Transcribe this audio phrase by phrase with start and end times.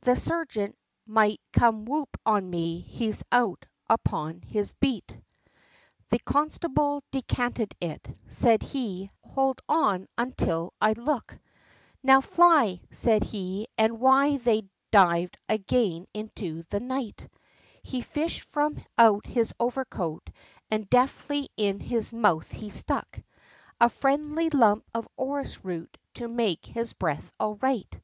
[0.00, 2.80] The sergeant might come whop on me!
[2.80, 5.14] he's out upon his beat."
[6.08, 11.38] The constable decanted it, said he, "Howld on until I look,
[12.02, 17.28] Now fly!" said he, and while they dived again into the night,
[17.82, 20.30] He fished from out his overcoat,
[20.70, 23.20] and deftly in his mouth he stuck,
[23.82, 28.00] A friendly lump of orris root, to make his breath all right.